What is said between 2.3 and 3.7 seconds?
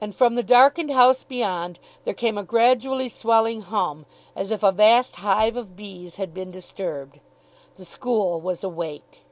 a gradually swelling